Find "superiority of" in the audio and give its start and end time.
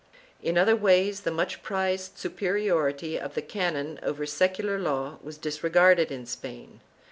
2.17-3.35